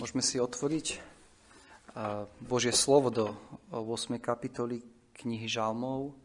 [0.00, 0.96] Môžeme si otvoriť
[2.40, 3.36] Božie slovo do
[3.68, 4.16] 8.
[4.16, 4.80] kapitoly
[5.12, 6.16] knihy Žalmov.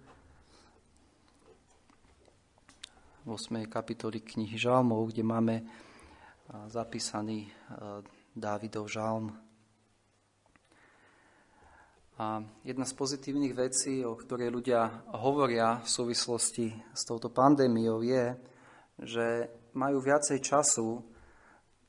[3.27, 3.67] 8.
[3.67, 5.55] kapitoly knihy Žalmov, kde máme
[6.71, 7.51] zapísaný
[8.31, 9.35] Dávidov žalm.
[12.15, 18.39] A jedna z pozitívnych vecí, o ktorej ľudia hovoria v súvislosti s touto pandémiou, je,
[19.03, 21.03] že majú viacej času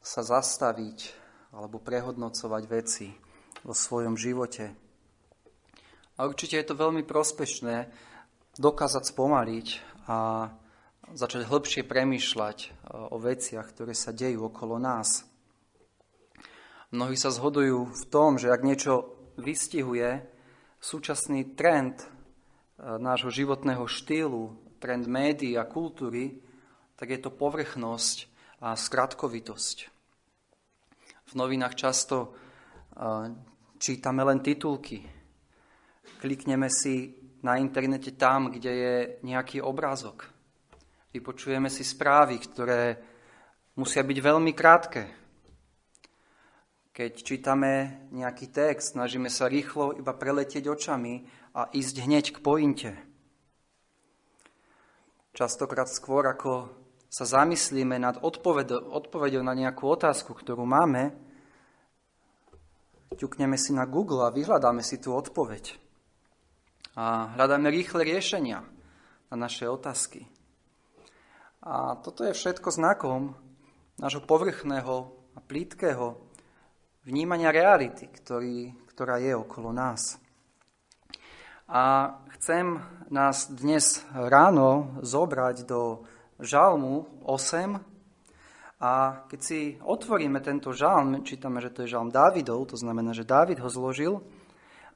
[0.03, 1.23] sa zastaviť
[1.57, 3.09] alebo prehodnocovať veci
[3.65, 4.77] vo svojom živote.
[6.21, 7.89] A určite je to veľmi prospešné
[8.61, 9.67] dokázať spomaliť
[10.09, 10.49] a
[11.13, 15.25] začať hĺbšie premýšľať e, o veciach, ktoré sa dejú okolo nás.
[16.93, 20.25] Mnohí sa zhodujú v tom, že ak niečo vystihuje
[20.81, 22.07] súčasný trend e,
[22.81, 26.41] nášho životného štýlu, trend médií a kultúry,
[26.97, 28.29] tak je to povrchnosť
[28.65, 29.96] a skratkovitosť.
[31.27, 32.39] V novinách často
[33.83, 35.03] čítame len titulky.
[36.23, 38.95] Klikneme si na internete tam, kde je
[39.27, 40.23] nejaký obrázok.
[41.11, 42.95] Vypočujeme si správy, ktoré
[43.75, 45.03] musia byť veľmi krátke.
[46.95, 51.27] Keď čítame nejaký text, snažíme sa rýchlo iba preletieť očami
[51.59, 52.91] a ísť hneď k pointe.
[55.37, 56.71] Častokrát skôr, ako
[57.13, 61.26] sa zamyslíme nad odpovedou, odpovedou na nejakú otázku, ktorú máme,
[63.17, 65.81] ťukneme si na Google a vyhľadáme si tú odpoveď.
[66.97, 68.61] A hľadáme rýchle riešenia
[69.33, 70.29] na naše otázky.
[71.67, 73.35] A toto je všetko znakom
[73.99, 76.21] nášho povrchného a plítkého
[77.03, 80.21] vnímania reality, ktorý, ktorá je okolo nás.
[81.67, 82.79] A chcem
[83.11, 86.07] nás dnes ráno zobrať do
[86.39, 87.96] žalmu 8.
[88.77, 93.25] A keď si otvoríme tento žalm, čítame, že to je žalm Dávidov, to znamená, že
[93.25, 94.21] Dávid ho zložil.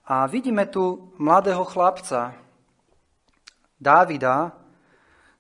[0.05, 2.37] A vidíme tu mladého chlapca,
[3.81, 4.53] Dávida,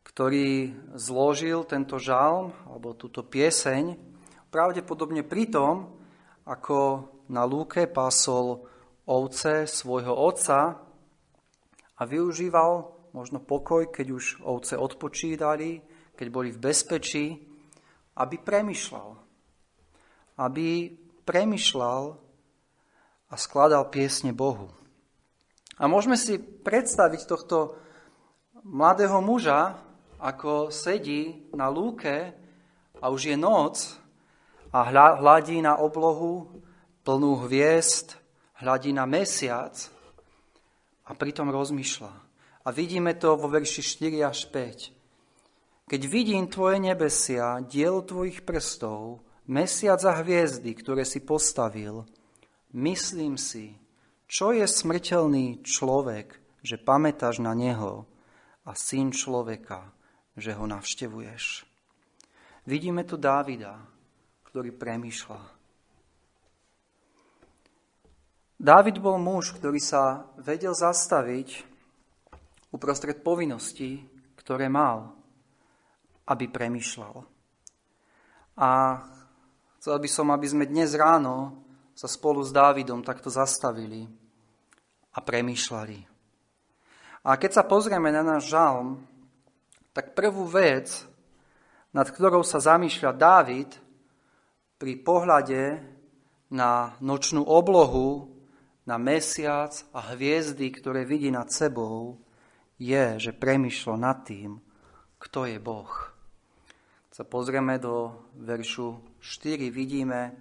[0.01, 4.01] ktorý zložil tento žalm, alebo túto pieseň,
[4.49, 6.01] pravdepodobne pri tom,
[6.49, 8.65] ako na lúke pásol
[9.05, 10.81] ovce svojho otca
[11.95, 15.85] a využíval možno pokoj, keď už ovce odpočítali,
[16.17, 17.50] keď boli v bezpečí,
[18.17, 19.19] aby premyšľal.
[20.41, 22.03] Aby premyšľal
[23.31, 24.73] a skladal piesne Bohu.
[25.81, 27.79] A môžeme si predstaviť tohto
[28.67, 29.81] mladého muža,
[30.21, 32.37] ako sedí na lúke
[33.01, 33.97] a už je noc
[34.69, 34.85] a
[35.17, 36.61] hľadí na oblohu
[37.01, 38.21] plnú hviezd,
[38.61, 39.73] hľadí na mesiac
[41.09, 42.13] a pritom rozmýšľa.
[42.61, 45.00] A vidíme to vo verši 4 až 5.
[45.91, 52.07] Keď vidím tvoje nebesia, dielo tvojich prstov, mesiac a hviezdy, ktoré si postavil,
[52.79, 53.75] myslím si,
[54.31, 58.07] čo je smrteľný človek, že pamätáš na neho
[58.63, 59.91] a syn človeka,
[60.39, 61.67] že ho navštevuješ.
[62.71, 63.83] Vidíme tu Dávida,
[64.47, 65.43] ktorý premýšľa.
[68.63, 71.67] Dávid bol muž, ktorý sa vedel zastaviť
[72.71, 74.07] uprostred povinností,
[74.39, 75.19] ktoré mal
[76.31, 77.27] aby premyšľal.
[78.63, 78.71] A
[79.83, 81.67] chcel by som, aby sme dnes ráno
[81.99, 84.07] sa spolu s Dávidom takto zastavili
[85.11, 85.99] a premýšľali.
[87.27, 89.03] A keď sa pozrieme na náš žalm,
[89.91, 90.87] tak prvú vec,
[91.91, 93.71] nad ktorou sa zamýšľa Dávid
[94.79, 95.83] pri pohľade
[96.55, 98.31] na nočnú oblohu,
[98.87, 102.23] na mesiac a hviezdy, ktoré vidí nad sebou,
[102.81, 104.57] je, že premýšľa nad tým,
[105.21, 106.10] kto je Boh
[107.21, 110.41] sa pozrieme do veršu 4, vidíme,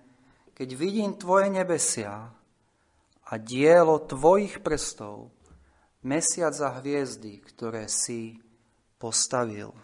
[0.55, 2.31] keď vidím tvoje nebesia
[3.27, 5.27] a dielo tvojich prstov,
[6.07, 8.39] mesiac a hviezdy, ktoré si
[8.95, 9.75] postavil.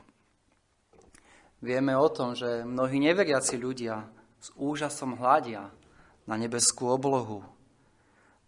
[1.60, 4.08] Vieme o tom, že mnohí neveriaci ľudia
[4.40, 5.76] s úžasom hľadia
[6.24, 7.44] na nebeskú oblohu.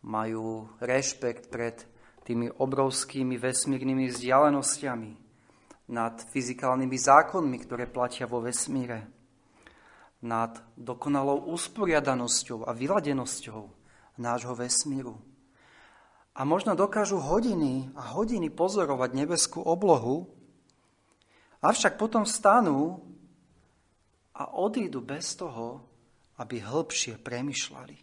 [0.07, 1.83] Majú rešpekt pred
[2.23, 5.26] tými obrovskými vesmírnymi vzdialenosťami
[5.87, 9.07] nad fyzikálnymi zákonmi, ktoré platia vo vesmíre,
[10.19, 13.61] nad dokonalou usporiadanosťou a vyladenosťou
[14.19, 15.15] nášho vesmíru.
[16.37, 20.29] A možno dokážu hodiny a hodiny pozorovať nebeskú oblohu,
[21.63, 23.01] avšak potom stanú
[24.37, 25.81] a odídu bez toho,
[26.37, 27.97] aby hĺbšie premyšľali.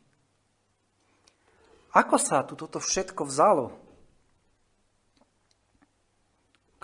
[1.94, 3.83] Ako sa tu toto všetko vzalo?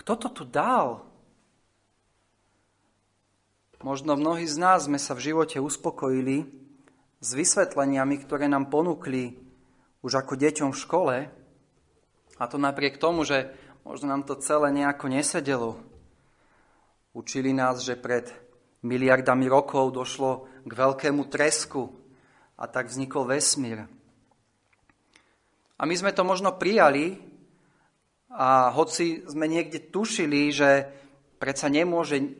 [0.00, 1.04] Kto to tu dal?
[3.84, 6.48] Možno mnohí z nás sme sa v živote uspokojili
[7.20, 9.36] s vysvetleniami, ktoré nám ponúkli
[10.00, 11.16] už ako deťom v škole,
[12.40, 13.52] a to napriek tomu, že
[13.84, 15.70] možno nám to celé nejako nesedelo.
[17.12, 18.32] Učili nás, že pred
[18.80, 21.92] miliardami rokov došlo k veľkému tresku
[22.56, 23.84] a tak vznikol vesmír.
[25.76, 27.20] A my sme to možno prijali
[28.30, 30.86] a hoci sme niekde tušili, že
[31.42, 32.30] predsa nemôže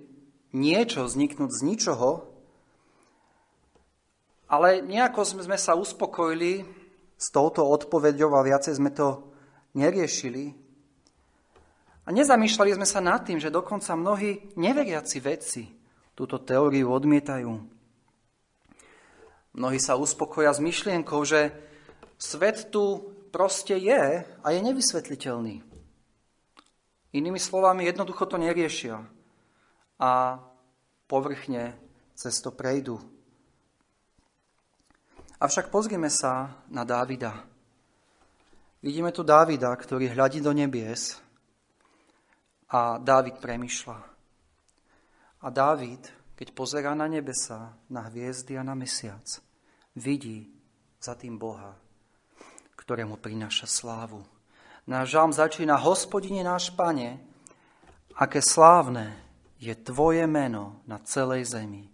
[0.54, 2.10] niečo vzniknúť z ničoho,
[4.50, 6.66] ale nejako sme sa uspokojili
[7.14, 9.22] s touto odpoveďou a viacej sme to
[9.78, 10.54] neriešili.
[12.06, 15.62] A nezamýšľali sme sa nad tým, že dokonca mnohí neveriaci vedci
[16.18, 17.50] túto teóriu odmietajú.
[19.54, 21.54] Mnohí sa uspokoja s myšlienkou, že
[22.18, 25.69] svet tu proste je a je nevysvetliteľný.
[27.10, 29.02] Inými slovami, jednoducho to neriešia
[29.98, 30.38] a
[31.10, 31.74] povrchne
[32.14, 33.02] cez to prejdú.
[35.40, 37.32] Avšak pozrime sa na Dávida.
[38.84, 41.18] Vidíme tu Dávida, ktorý hľadí do nebies
[42.70, 43.98] a Dávid premyšľa.
[45.40, 46.04] A Dávid,
[46.36, 49.24] keď pozerá na nebesa, na hviezdy a na mesiac,
[49.96, 50.52] vidí
[51.00, 51.74] za tým Boha,
[52.76, 54.22] ktorému prináša slávu.
[54.88, 57.20] Náš žalm začína, hospodine náš pane,
[58.16, 59.16] aké slávne
[59.60, 61.88] je tvoje meno na celej zemi,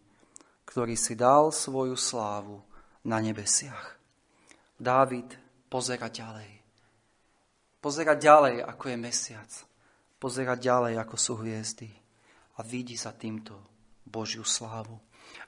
[0.66, 2.62] ktorý si dal svoju slávu
[3.02, 3.98] na nebesiach.
[4.78, 5.34] Dávid
[5.70, 6.56] pozera ďalej
[7.86, 9.50] Pozerať ďalej, ako je mesiac.
[10.18, 11.86] Pozerať ďalej, ako sú hviezdy.
[12.58, 13.54] A vidí sa týmto
[14.02, 14.98] Božiu slávu.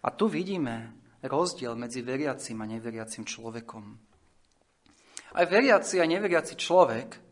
[0.06, 3.84] A tu vidíme rozdiel medzi veriacim a neveriacim človekom.
[5.34, 7.27] Aj veriaci a neveriaci človek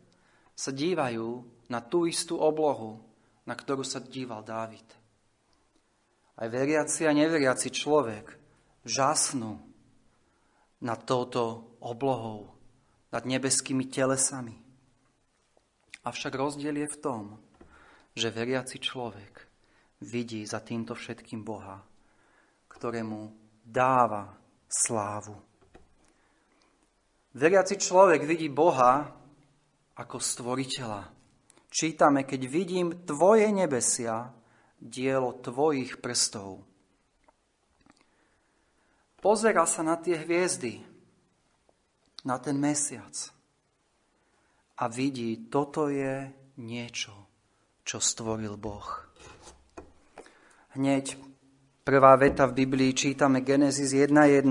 [0.57, 2.97] sa dívajú na tú istú oblohu,
[3.45, 4.83] na ktorú sa díval Dávid.
[6.37, 8.33] Aj veriaci a neveriaci človek
[8.81, 9.61] žasnú
[10.81, 12.49] nad touto oblohou,
[13.13, 14.57] nad nebeskými telesami.
[16.05, 17.23] Avšak rozdiel je v tom,
[18.17, 19.45] že veriaci človek
[20.01, 21.81] vidí za týmto všetkým Boha,
[22.69, 23.33] ktorému
[23.65, 24.33] dáva
[24.69, 25.37] slávu.
[27.33, 29.16] Veriaci človek vidí Boha
[29.97, 31.09] ako stvoriteľa.
[31.67, 34.31] Čítame, keď vidím tvoje nebesia,
[34.77, 36.63] dielo tvojich prstov.
[39.17, 40.85] Pozera sa na tie hviezdy,
[42.23, 43.13] na ten mesiac
[44.77, 46.29] a vidí, toto je
[46.61, 47.13] niečo,
[47.81, 48.85] čo stvoril Boh.
[50.77, 51.17] Hneď
[51.81, 54.45] prvá veta v Biblii čítame Genesis 1.1.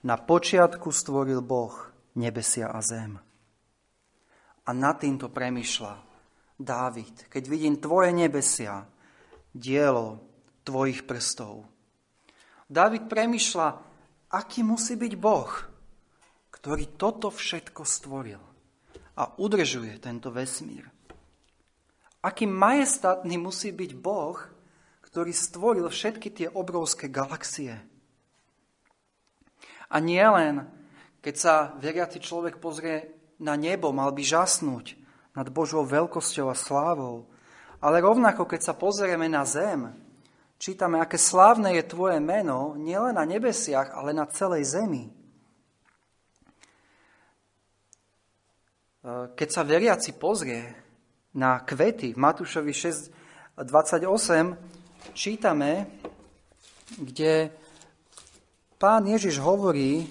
[0.00, 1.74] Na počiatku stvoril Boh
[2.14, 3.29] nebesia a zem.
[4.66, 6.10] A nad týmto premyšľa
[6.60, 7.32] Dávid.
[7.32, 8.84] Keď vidím tvoje nebesia,
[9.56, 10.20] dielo
[10.60, 11.64] tvojich prstov.
[12.68, 13.68] Dávid premyšľa,
[14.28, 15.48] aký musí byť Boh,
[16.52, 18.42] ktorý toto všetko stvoril
[19.16, 20.84] a udržuje tento vesmír.
[22.20, 24.36] Aký majestátny musí byť Boh,
[25.00, 27.80] ktorý stvoril všetky tie obrovské galaxie.
[29.90, 30.68] A nie len,
[31.24, 34.94] keď sa veriaci človek pozrie na nebo, mal by žasnúť
[35.32, 37.24] nad Božou veľkosťou a slávou,
[37.80, 39.88] ale rovnako, keď sa pozrieme na zem,
[40.60, 45.08] čítame, aké slávne je tvoje meno, nielen na nebesiach, ale na celej zemi.
[49.00, 50.60] Eh, keď sa veriaci pozrie
[51.32, 55.88] na kvety v Matúšovi 6.28, čítame,
[57.00, 57.48] kde
[58.76, 60.04] pán Ježiš hovorí,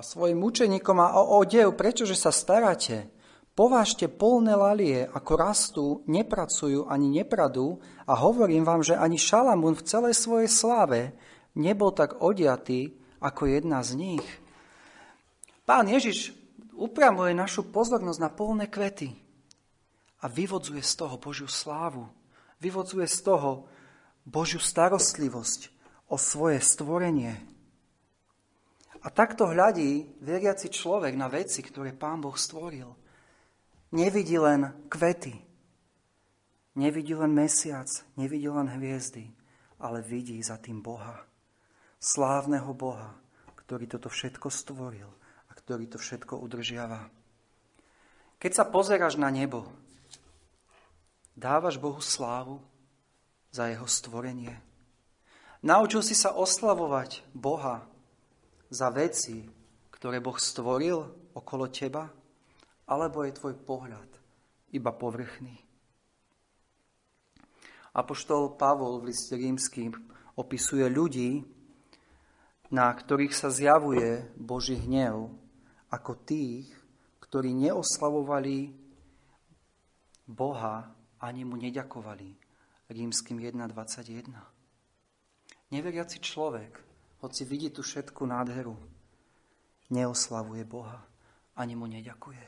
[0.00, 3.12] svojim učeníkom a o odev, prečože sa staráte?
[3.56, 9.86] Povážte polné lalie, ako rastú, nepracujú ani nepradú a hovorím vám, že ani Šalamún v
[9.88, 11.16] celej svojej sláve
[11.56, 14.26] nebol tak odiatý ako jedna z nich.
[15.64, 16.36] Pán Ježiš
[16.76, 19.16] upravuje našu pozornosť na polné kvety
[20.20, 22.04] a vyvodzuje z toho Božiu slávu.
[22.60, 23.64] Vyvodzuje z toho
[24.28, 25.72] Božiu starostlivosť
[26.12, 27.55] o svoje stvorenie.
[29.06, 32.90] A takto hľadí veriaci človek na veci, ktoré Pán Boh stvoril–
[33.94, 35.34] nevidí len kvety,
[36.74, 39.30] nevidí len mesiac, nevidí len hviezdy,
[39.78, 41.22] ale vidí za tým Boha.
[41.96, 43.16] Slávneho Boha,
[43.56, 45.08] ktorý toto všetko stvoril
[45.48, 47.08] a ktorý to všetko udržiava.
[48.36, 49.64] Keď sa pozeráš na nebo,
[51.32, 52.60] dávaš Bohu slávu
[53.48, 54.60] za jeho stvorenie.
[55.64, 57.88] Naučil si sa oslavovať Boha
[58.70, 59.46] za veci,
[59.90, 60.98] ktoré Boh stvoril
[61.34, 62.06] okolo teba?
[62.86, 64.10] Alebo je tvoj pohľad
[64.74, 65.58] iba povrchný?
[67.96, 69.90] Apoštol Pavol v liste rímským
[70.36, 71.42] opisuje ľudí,
[72.68, 75.32] na ktorých sa zjavuje Boží hnev,
[75.88, 76.68] ako tých,
[77.24, 78.74] ktorí neoslavovali
[80.28, 80.92] Boha
[81.22, 82.36] ani mu neďakovali.
[82.86, 84.30] Rímským 1.21.
[85.74, 86.85] Neveriaci človek,
[87.20, 88.76] hoci vidí tu všetku nádheru,
[89.90, 91.04] neoslavuje Boha
[91.56, 92.44] ani mu neďakuje.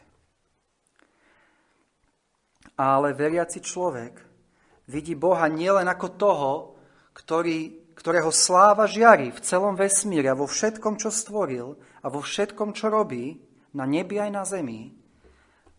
[2.79, 4.21] Ale veriaci človek
[4.87, 6.53] vidí Boha nielen ako toho,
[7.17, 12.77] ktorý, ktorého sláva žiari v celom vesmíre a vo všetkom, čo stvoril a vo všetkom,
[12.77, 13.41] čo robí,
[13.75, 14.95] na nebi aj na zemi,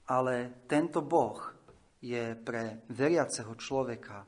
[0.10, 1.40] ale tento Boh
[2.02, 4.26] je pre veriaceho človeka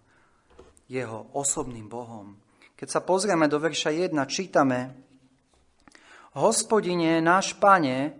[0.88, 2.40] jeho osobným Bohom.
[2.81, 4.89] Keď sa pozrieme do verša 1, čítame
[6.33, 8.17] Hospodine, náš pane,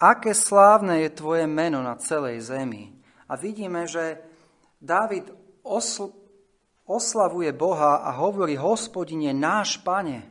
[0.00, 2.96] aké slávne je tvoje meno na celej zemi.
[3.28, 4.24] A vidíme, že
[4.80, 5.28] Dávid
[5.60, 6.16] osl-
[6.88, 10.24] oslavuje Boha a hovorí, hospodine, náš pane.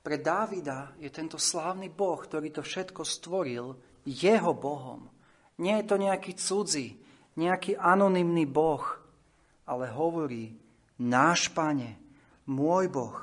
[0.00, 3.76] Pre Dávida je tento slávny Boh, ktorý to všetko stvoril,
[4.08, 5.12] jeho Bohom.
[5.60, 6.96] Nie je to nejaký cudzí,
[7.36, 8.80] nejaký anonymný Boh,
[9.68, 10.56] ale hovorí,
[11.00, 11.96] náš pane,
[12.44, 13.16] môj Boh.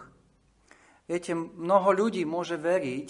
[1.06, 3.10] Viete, mnoho ľudí môže veriť,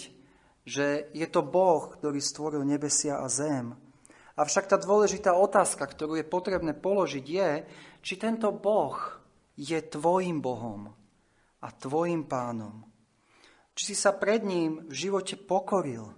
[0.68, 3.72] že je to Boh, ktorý stvoril nebesia a zem.
[4.38, 7.50] Avšak tá dôležitá otázka, ktorú je potrebné položiť, je,
[8.04, 8.94] či tento Boh
[9.58, 10.94] je tvojim Bohom
[11.58, 12.86] a tvojim pánom.
[13.74, 16.14] Či si sa pred ním v živote pokoril,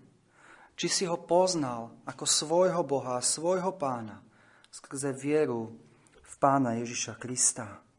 [0.77, 4.21] či si ho poznal ako svojho Boha svojho pána
[4.69, 5.73] skrze vieru
[6.21, 7.90] v pána Ježiša Krista.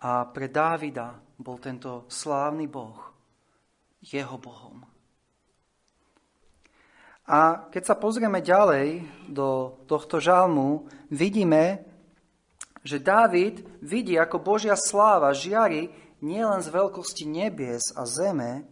[0.00, 3.12] A pre Dávida bol tento slávny Boh
[4.00, 4.80] jeho Bohom.
[7.30, 11.84] A keď sa pozrieme ďalej do tohto žalmu, vidíme,
[12.82, 15.92] že Dávid vidí, ako Božia sláva žiari
[16.24, 18.66] nielen z veľkosti nebies a zeme,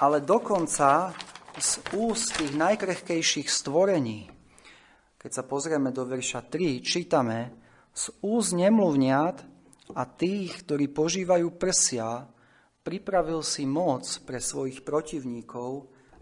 [0.00, 1.12] ale dokonca
[1.54, 4.26] z úst tých najkrehkejších stvorení.
[5.18, 7.52] Keď sa pozrieme do verša 3, čítame
[7.90, 9.57] z úst nemluvniat
[9.96, 12.26] a tých, ktorí požívajú prsia,
[12.84, 15.70] pripravil si moc pre svojich protivníkov,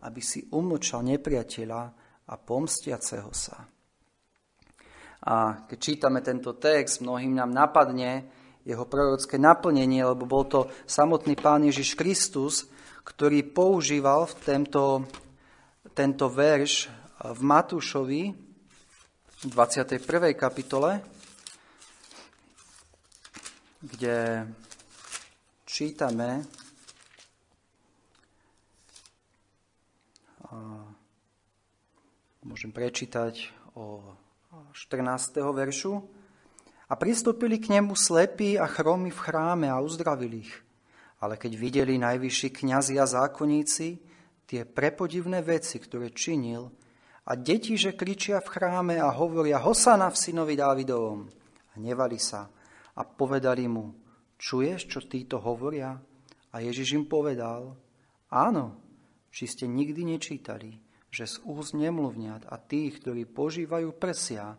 [0.03, 1.83] aby si umlčal nepriateľa
[2.27, 3.67] a pomstiaceho sa.
[5.27, 8.31] A keď čítame tento text, mnohým nám napadne
[8.67, 12.67] jeho prorocké naplnenie, lebo bol to samotný Pán Ježiš Kristus,
[13.07, 15.07] ktorý používal v tento,
[15.95, 16.91] tento verš
[17.23, 18.23] v Matúšovi
[19.37, 20.03] v 21.
[20.35, 20.99] kapitole,
[23.83, 24.49] kde
[25.69, 26.45] čítame
[32.47, 34.01] môžem prečítať o
[34.73, 35.43] 14.
[35.53, 36.01] veršu.
[36.87, 40.55] A pristúpili k nemu slepí a chromy v chráme a uzdravili ich.
[41.19, 43.99] Ale keď videli najvyšší kniazy a zákonníci
[44.47, 46.71] tie prepodivné veci, ktoré činil,
[47.27, 51.27] a deti, že kričia v chráme a hovoria Hosana v synovi Dávidovom,
[51.75, 52.47] hnevali sa
[52.97, 53.93] a povedali mu,
[54.41, 55.97] čuješ, čo títo hovoria?
[56.53, 57.77] A Ježiš im povedal,
[58.33, 58.81] áno,
[59.29, 60.81] či ste nikdy nečítali,
[61.13, 64.57] že z úst nemluvňat a tých, ktorí požívajú prsia,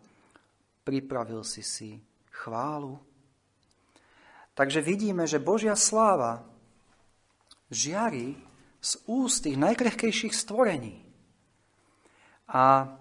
[0.86, 1.98] pripravil si si
[2.30, 3.02] chválu.
[4.54, 6.46] Takže vidíme, že Božia sláva
[7.70, 8.38] žiari
[8.78, 11.02] z úst tých najkrehkejších stvorení.
[12.48, 12.96] A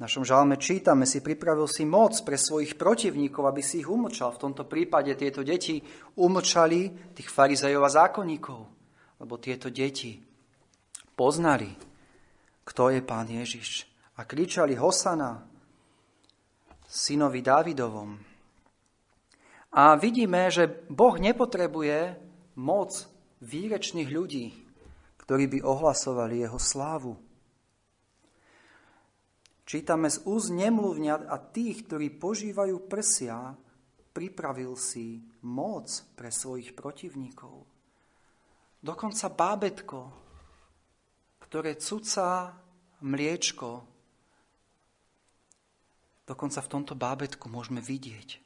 [0.00, 4.32] našom žalme čítame si, pripravil si moc pre svojich protivníkov, aby si ich umlčal.
[4.32, 5.84] V tomto prípade tieto deti
[6.16, 8.60] umlčali tých farizejov a zákonníkov,
[9.20, 10.16] lebo tieto deti
[11.12, 11.68] poznali,
[12.64, 13.84] kto je pán Ježiš.
[14.16, 15.44] A kričali Hosana,
[16.88, 18.16] synovi Dávidovom.
[19.70, 22.18] A vidíme, že Boh nepotrebuje
[22.58, 22.90] moc
[23.44, 24.50] výrečných ľudí,
[25.22, 27.29] ktorí by ohlasovali jeho slávu.
[29.70, 33.54] Čítame z úz nemluvňat a tých, ktorí požívajú prsia,
[34.10, 35.86] pripravil si moc
[36.18, 37.70] pre svojich protivníkov.
[38.82, 40.00] Dokonca bábetko,
[41.46, 42.50] ktoré cucá
[43.06, 43.86] mliečko.
[46.26, 48.42] Dokonca v tomto bábetku môžeme vidieť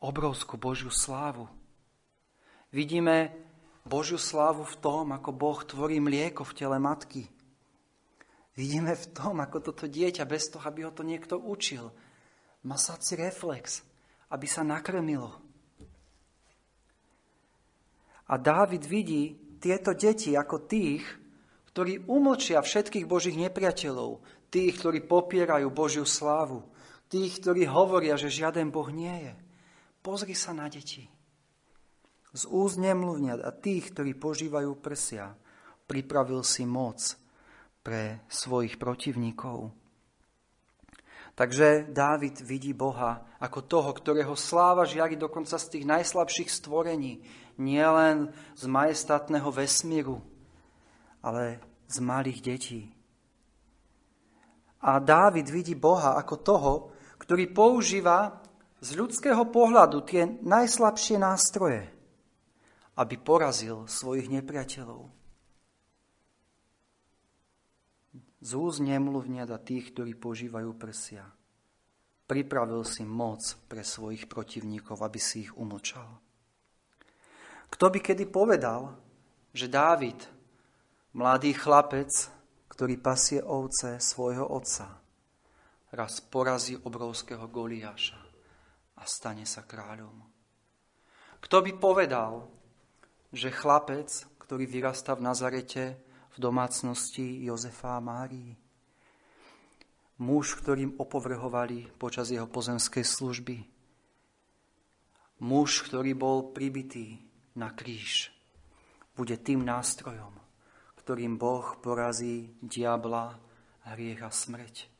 [0.00, 1.52] obrovskú Božiu slávu.
[2.72, 3.28] Vidíme
[3.84, 7.28] Božiu slávu v tom, ako Boh tvorí mlieko v tele matky.
[8.54, 11.90] Vidíme v tom, ako toto dieťa, bez toho, aby ho to niekto učil,
[12.64, 13.82] má sací reflex,
[14.30, 15.34] aby sa nakrmilo.
[18.30, 21.02] A Dávid vidí tieto deti ako tých,
[21.74, 26.62] ktorí umlčia všetkých Božích nepriateľov, tých, ktorí popierajú Božiu slávu,
[27.10, 29.34] tých, ktorí hovoria, že žiaden Boh nie je.
[29.98, 31.10] Pozri sa na deti.
[32.30, 35.34] Z úst nemluvňat a tých, ktorí požívajú prsia,
[35.90, 37.23] pripravil si moc
[37.84, 39.70] pre svojich protivníkov.
[41.34, 47.20] Takže Dávid vidí Boha ako toho, ktorého sláva žiari dokonca z tých najslabších stvorení,
[47.60, 50.22] nielen z majestátneho vesmíru,
[51.20, 51.60] ale
[51.90, 52.82] z malých detí.
[54.80, 56.72] A Dávid vidí Boha ako toho,
[57.18, 58.40] ktorý používa
[58.78, 61.88] z ľudského pohľadu tie najslabšie nástroje,
[62.94, 65.23] aby porazil svojich nepriateľov.
[68.44, 71.24] Z úz nemluvnia da tých, ktorí požívajú prsia.
[72.28, 73.40] Pripravil si moc
[73.72, 76.20] pre svojich protivníkov, aby si ich umlčal.
[77.72, 79.00] Kto by kedy povedal,
[79.56, 80.20] že Dávid,
[81.16, 82.12] mladý chlapec,
[82.68, 84.92] ktorý pasie ovce svojho otca,
[85.96, 88.20] raz porazí obrovského Goliáša
[89.00, 90.20] a stane sa kráľom.
[91.40, 92.44] Kto by povedal,
[93.32, 95.96] že chlapec, ktorý vyrastá v Nazarete,
[96.34, 98.54] v domácnosti Jozefa a Márii,
[100.18, 103.56] muž, ktorým opovrhovali počas jeho pozemskej služby,
[105.42, 107.22] muž, ktorý bol pribitý
[107.54, 108.34] na kríž,
[109.14, 110.34] bude tým nástrojom,
[110.98, 113.38] ktorým Boh porazí diabla,
[113.94, 114.90] hriech a smrť.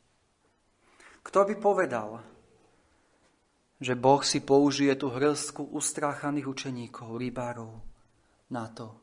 [1.25, 2.21] Kto by povedal,
[3.81, 7.73] že Boh si použije tú hrstku ustráchaných učeníkov, rybárov,
[8.53, 8.93] na to,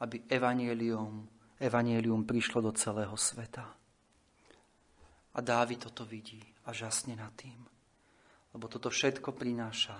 [0.00, 3.66] aby evanielium, evanielium prišlo do celého sveta.
[5.34, 7.58] A Dávid toto vidí a žasne nad tým,
[8.54, 9.98] lebo toto všetko prináša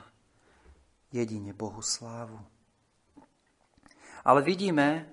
[1.10, 2.38] jedine Bohu slávu.
[4.24, 5.10] Ale vidíme,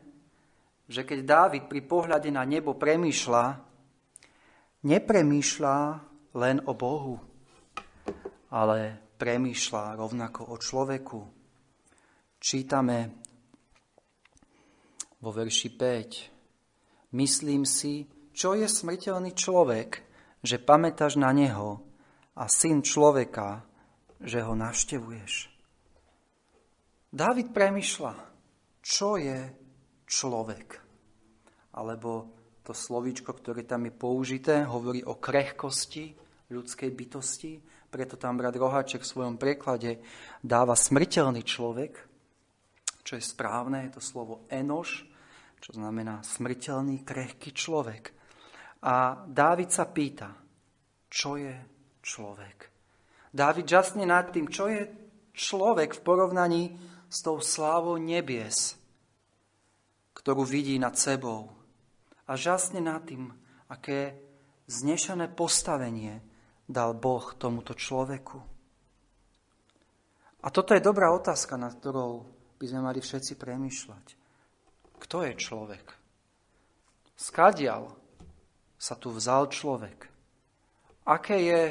[0.88, 3.60] že keď Dávid pri pohľade na nebo premýšľa,
[4.86, 5.78] nepremýšľa
[6.38, 7.16] len o Bohu,
[8.52, 11.20] ale premýšľa rovnako o človeku.
[12.42, 12.98] Čítame
[15.22, 16.31] vo verši 5.
[17.12, 19.90] Myslím si, čo je smrteľný človek,
[20.42, 21.84] že pamätáš na neho
[22.34, 23.68] a syn človeka,
[24.24, 25.52] že ho navštevuješ.
[27.12, 28.14] Dávid premyšľa,
[28.80, 29.38] čo je
[30.08, 30.68] človek.
[31.76, 32.32] Alebo
[32.64, 36.16] to slovíčko, ktoré tam je použité, hovorí o krehkosti
[36.52, 37.54] ľudskej bytosti,
[37.92, 40.00] preto tam brat Rohaček v svojom preklade
[40.40, 41.92] dáva smrteľný človek,
[43.04, 45.11] čo je správne, je to slovo enoš,
[45.62, 48.10] čo znamená smrteľný, krehký človek.
[48.82, 50.34] A Dávid sa pýta,
[51.06, 51.54] čo je
[52.02, 52.58] človek.
[53.30, 54.90] Dávid žasne nad tým, čo je
[55.38, 56.64] človek v porovnaní
[57.08, 58.76] s tou slávou nebies,
[60.18, 61.54] ktorú vidí nad sebou.
[62.26, 63.30] A žasne nad tým,
[63.70, 64.18] aké
[64.66, 66.20] znešené postavenie
[66.66, 68.40] dal Boh tomuto človeku?
[70.42, 72.26] A toto je dobrá otázka, nad ktorou
[72.58, 74.21] by sme mali všetci premyšľať.
[75.02, 75.86] Kto je človek?
[77.18, 77.90] Skadial
[78.78, 80.06] sa tu vzal človek?
[81.10, 81.62] Aké je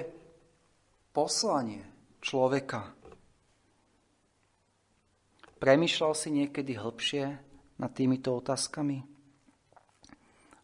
[1.15, 1.87] poslanie
[2.19, 2.91] človeka?
[5.63, 7.25] Premýšľal si niekedy hĺbšie
[7.79, 9.07] nad týmito otázkami?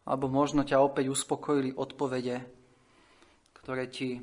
[0.06, 2.42] Alebo možno ťa opäť uspokojili odpovede,
[3.62, 4.18] ktoré ti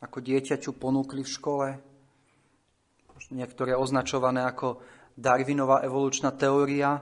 [0.00, 1.68] ako dieťaťu ponúkli v škole,
[3.32, 4.84] niektoré označované ako
[5.16, 7.00] Darwinová evolučná teória,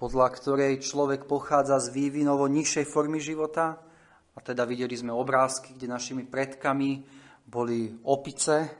[0.00, 3.76] podľa ktorej človek pochádza z vývinovo nižšej formy života.
[4.32, 7.04] A teda videli sme obrázky, kde našimi predkami
[7.44, 8.72] boli opice,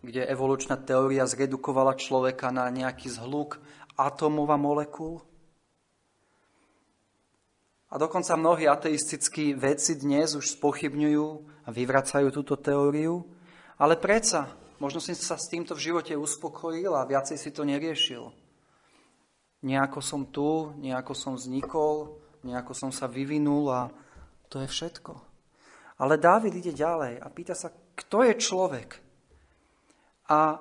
[0.00, 3.60] kde evolučná teória zredukovala človeka na nejaký zhluk
[4.00, 5.20] atómov a molekúl.
[7.92, 11.26] A dokonca mnohí ateistickí vedci dnes už spochybňujú
[11.64, 13.28] a vyvracajú túto teóriu,
[13.76, 18.43] ale predsa, možno si sa s týmto v živote uspokojil a viacej si to neriešil.
[19.64, 23.88] Nejako som tu, nejako som vznikol, nejako som sa vyvinul a
[24.52, 25.16] to je všetko.
[26.04, 29.00] Ale Dávid ide ďalej a pýta sa, kto je človek?
[30.28, 30.60] A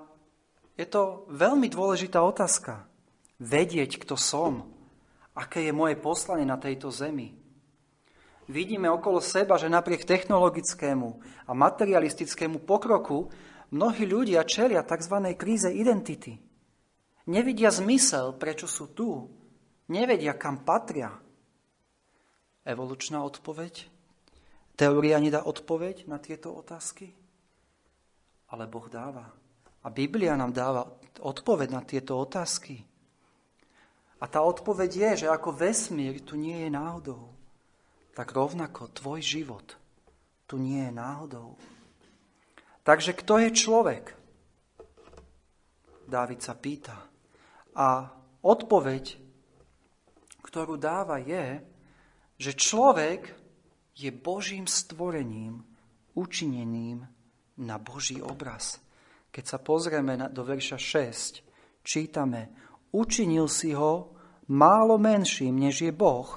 [0.79, 2.87] je to veľmi dôležitá otázka.
[3.43, 4.73] Vedieť, kto som
[5.33, 7.33] aké je moje poslanie na tejto zemi.
[8.45, 11.09] Vidíme okolo seba, že napriek technologickému
[11.47, 13.31] a materialistickému pokroku
[13.73, 15.33] mnohí ľudia čelia tzv.
[15.33, 16.37] kríze identity.
[17.23, 19.31] Nevidia zmysel, prečo sú tu.
[19.87, 21.15] Nevedia, kam patria.
[22.67, 23.87] Evolučná odpoveď?
[24.75, 27.15] Teória nedá odpoveď na tieto otázky?
[28.51, 29.31] Ale Boh dáva.
[29.83, 30.83] A Biblia nám dáva
[31.19, 32.83] odpoveď na tieto otázky.
[34.19, 37.35] A tá odpoveď je, že ako vesmír tu nie je náhodou,
[38.15, 39.75] tak rovnako tvoj život
[40.47, 41.59] tu nie je náhodou.
[42.83, 44.15] Takže kto je človek?
[46.07, 47.12] Dávid sa pýta.
[47.73, 48.13] A
[48.45, 49.17] odpoveď,
[50.45, 51.61] ktorú dáva, je,
[52.37, 53.33] že človek
[53.97, 55.65] je Božím stvorením,
[56.13, 57.05] učineným
[57.57, 58.81] na Boží obraz.
[59.33, 62.53] Keď sa pozrieme do verša 6, čítame,
[62.93, 64.13] učinil si ho
[64.49, 66.29] málo menším, než je Boh,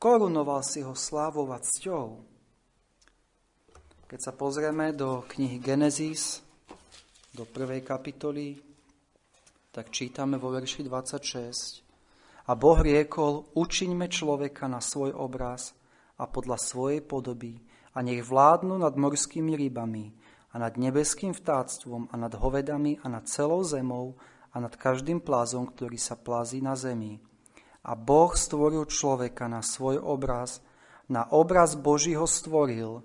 [0.00, 2.24] korunoval si ho slávou a cťou.
[4.08, 6.44] Keď sa pozrieme do knihy Genesis,
[7.32, 8.71] do prvej kapitoly,
[9.72, 12.46] tak čítame vo verši 26.
[12.46, 15.74] A Boh riekol, učiňme človeka na svoj obraz
[16.20, 17.58] a podľa svojej podoby
[17.96, 20.12] a nech vládnu nad morskými rybami
[20.52, 24.20] a nad nebeským vtáctvom a nad hovedami a nad celou zemou
[24.52, 27.18] a nad každým plázom, ktorý sa plazí na zemi
[27.82, 30.62] a Boh stvoril človeka na svoj obraz,
[31.10, 33.02] na obraz Boží ho stvoril,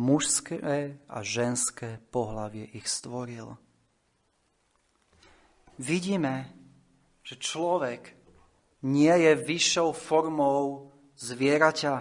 [0.00, 3.60] mužské a ženské pohlavie ich stvoril.
[5.78, 6.50] Vidíme,
[7.22, 8.10] že človek
[8.82, 11.94] nie je vyššou formou zvieraťa,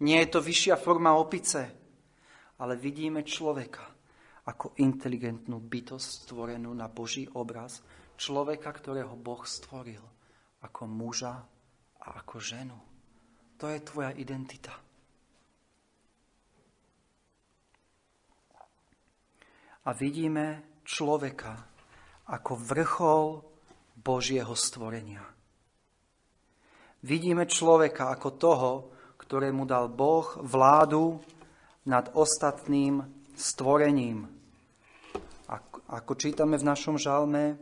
[0.00, 1.60] nie je to vyššia forma opice,
[2.56, 3.84] ale vidíme človeka
[4.48, 7.84] ako inteligentnú bytosť stvorenú na Boží obraz,
[8.16, 10.00] človeka, ktorého Boh stvoril
[10.64, 11.36] ako muža
[12.00, 12.78] a ako ženu.
[13.60, 14.72] To je tvoja identita.
[19.80, 21.69] A vidíme človeka
[22.30, 23.42] ako vrchol
[23.98, 25.26] Božieho stvorenia.
[27.02, 28.70] Vidíme človeka ako toho,
[29.18, 31.18] ktorému dal Boh vládu
[31.90, 33.02] nad ostatným
[33.34, 34.30] stvorením.
[35.90, 37.58] Ako čítame v našom žalme,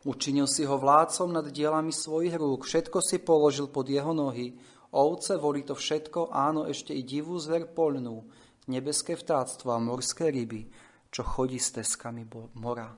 [0.00, 4.56] Učinil si ho vládcom nad dielami svojich rúk, všetko si položil pod jeho nohy,
[4.96, 8.24] ovce, voli to všetko, áno, ešte i divú zver polnú,
[8.64, 10.72] nebeské vtáctvo a morské ryby,
[11.12, 12.24] čo chodí s teskami
[12.56, 12.96] mora.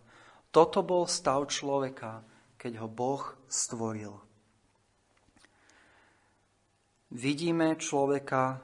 [0.52, 2.20] Toto bol stav človeka,
[2.60, 4.12] keď ho Boh stvoril.
[7.08, 8.60] Vidíme človeka,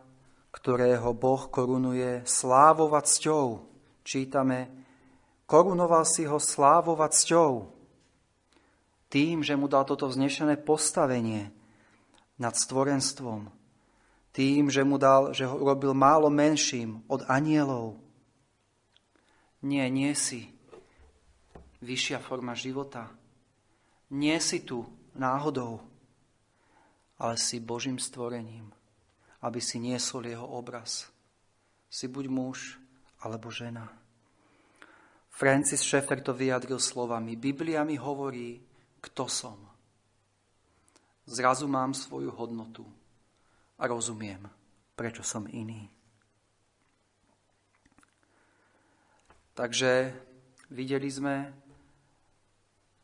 [0.52, 3.64] ktorého Boh korunuje slávou a cťou.
[4.04, 4.68] Čítame,
[5.48, 7.78] korunoval si ho slávou a cťou
[9.08, 11.48] tým, že mu dal toto vznešené postavenie
[12.36, 13.48] nad stvorenstvom.
[14.36, 17.96] Tým, že mu dal, že ho urobil málo menším od anielov.
[19.64, 20.57] Nie, nie si
[21.82, 23.10] vyššia forma života.
[24.14, 25.82] Nie si tu náhodou,
[27.18, 28.70] ale si Božím stvorením,
[29.42, 31.10] aby si niesol jeho obraz.
[31.90, 32.78] Si buď muž
[33.22, 33.90] alebo žena.
[35.38, 37.38] Francis Schaeffer to vyjadril slovami.
[37.38, 38.58] Biblia mi hovorí,
[38.98, 39.58] kto som.
[41.28, 42.82] Zrazu mám svoju hodnotu
[43.78, 44.48] a rozumiem,
[44.98, 45.86] prečo som iný.
[49.54, 50.14] Takže
[50.70, 51.50] videli sme,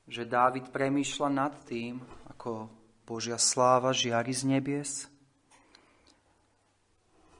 [0.04, 2.68] že Dávid premýšľa nad tým, ako
[3.08, 4.92] Božia sláva žiari z nebies.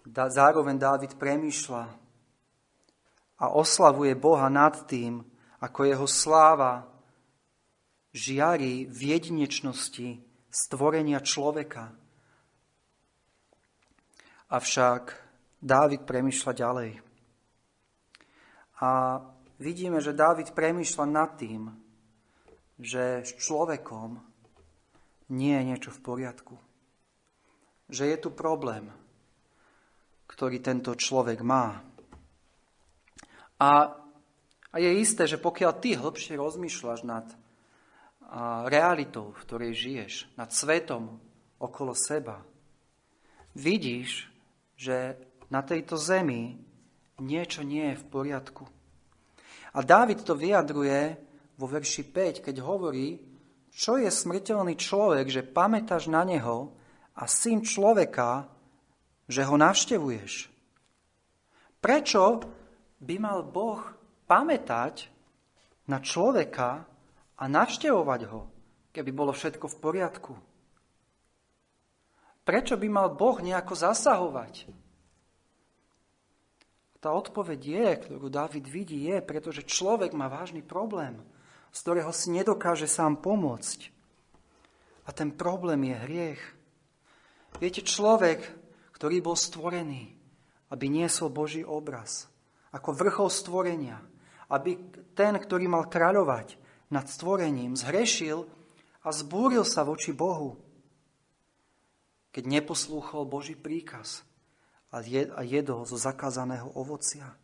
[0.09, 1.85] Zároveň Dávid premýšľa
[3.40, 5.24] a oslavuje Boha nad tým,
[5.61, 6.88] ako jeho sláva
[8.12, 10.20] žiari v jedinečnosti
[10.53, 11.92] stvorenia človeka.
[14.53, 15.16] Avšak
[15.59, 16.90] Dávid premyšľa ďalej.
[18.85, 19.20] A
[19.57, 21.84] vidíme, že Dávid premyšľa nad tým,
[22.78, 24.18] že s človekom
[25.30, 26.54] nie je niečo v poriadku.
[27.88, 28.90] Že je tu problém,
[30.26, 31.80] ktorý tento človek má.
[33.60, 33.70] A,
[34.72, 37.26] a je isté, že pokiaľ ty hlbšie rozmýšľaš nad
[38.66, 41.22] realitou, v ktorej žiješ, nad svetom
[41.62, 42.42] okolo seba,
[43.54, 44.26] vidíš,
[44.74, 45.14] že
[45.48, 46.58] na tejto zemi
[47.22, 48.66] niečo nie je v poriadku.
[49.74, 51.18] A Dávid to vyjadruje
[51.59, 53.19] vo verši 5, keď hovorí,
[53.75, 56.75] čo je smrteľný človek, že pamätáš na neho
[57.14, 58.47] a syn človeka,
[59.27, 60.51] že ho navštevuješ.
[61.79, 62.23] Prečo
[63.03, 63.83] by mal Boh
[64.25, 65.11] pamätať
[65.85, 66.88] na človeka,
[67.35, 68.47] a navštevovať ho,
[68.95, 70.33] keby bolo všetko v poriadku.
[72.45, 74.69] Prečo by mal Boh nejako zasahovať?
[77.01, 81.21] Tá odpoveď je, ktorú David vidí, je, pretože človek má vážny problém,
[81.74, 83.90] z ktorého si nedokáže sám pomôcť.
[85.04, 86.42] A ten problém je hriech.
[87.58, 88.46] Viete, človek,
[88.94, 90.14] ktorý bol stvorený,
[90.70, 92.30] aby niesol Boží obraz,
[92.70, 93.98] ako vrchol stvorenia,
[94.54, 94.78] aby
[95.18, 96.62] ten, ktorý mal kráľovať,
[96.94, 98.46] nad stvorením, zhrešil
[99.02, 100.54] a zbúril sa voči Bohu,
[102.30, 104.22] keď neposlúchol Boží príkaz
[104.94, 105.02] a
[105.42, 107.34] jedol zo zakázaného ovocia.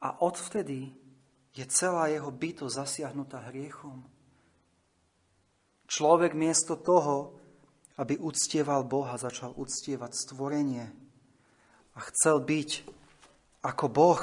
[0.00, 0.96] A odvtedy
[1.54, 4.06] je celá jeho byto zasiahnutá hriechom.
[5.90, 7.34] Človek miesto toho,
[7.98, 10.86] aby uctieval Boha, začal uctievať stvorenie
[11.94, 12.70] a chcel byť
[13.66, 14.22] ako Boh.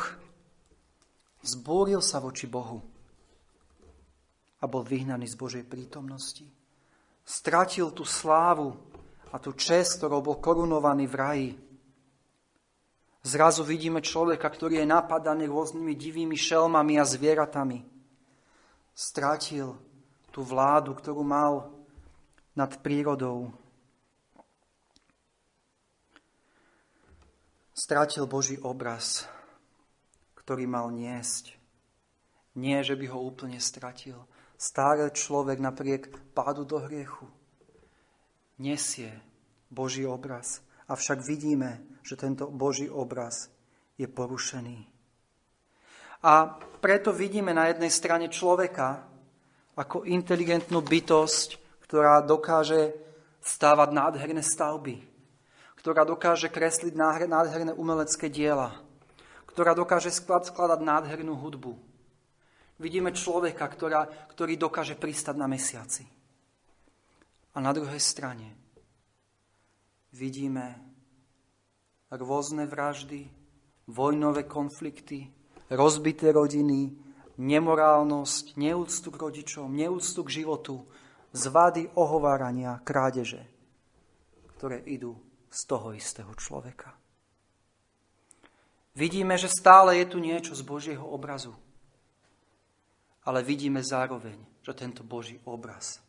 [1.44, 2.82] Zbúril sa voči Bohu
[4.58, 6.48] a bol vyhnaný z Božej prítomnosti.
[7.28, 8.74] Stratil tú slávu
[9.30, 11.50] a tú čest, ktorou bol korunovaný v raji.
[13.28, 17.84] Zrazu vidíme človeka, ktorý je napadaný rôznymi divými šelmami a zvieratami.
[18.96, 19.76] Stratil
[20.32, 21.68] tú vládu, ktorú mal
[22.56, 23.52] nad prírodou.
[27.76, 29.28] Stratil Boží obraz,
[30.40, 31.60] ktorý mal niesť.
[32.56, 34.24] Nie, že by ho úplne stratil.
[34.56, 37.28] Starý človek napriek pádu do hriechu
[38.58, 39.14] nesie
[39.70, 40.66] Boží obraz.
[40.88, 43.52] Avšak vidíme, že tento Boží obraz
[44.00, 44.88] je porušený.
[46.24, 49.04] A preto vidíme na jednej strane človeka,
[49.76, 52.96] ako inteligentnú bytosť, ktorá dokáže
[53.44, 55.04] stávať nádherné stavby,
[55.78, 56.96] ktorá dokáže kresliť
[57.28, 58.80] nádherné umelecké diela,
[59.46, 61.76] ktorá dokáže skladať nádhernú hudbu.
[62.80, 66.06] Vidíme človeka, ktorá, ktorý dokáže pristať na mesiaci.
[67.54, 68.54] A na druhej strane
[70.14, 70.87] vidíme
[72.12, 73.28] rôzne vraždy,
[73.88, 75.32] vojnové konflikty,
[75.72, 76.96] rozbité rodiny,
[77.38, 80.84] nemorálnosť, neúctu k rodičom, neúctu k životu,
[81.32, 83.46] zvady ohovárania, krádeže,
[84.58, 85.16] ktoré idú
[85.52, 86.96] z toho istého človeka.
[88.98, 91.54] Vidíme, že stále je tu niečo z Božieho obrazu.
[93.30, 96.02] Ale vidíme zároveň, že tento Boží obraz